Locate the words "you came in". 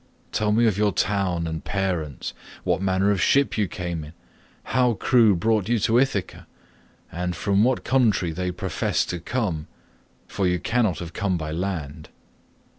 3.55-4.13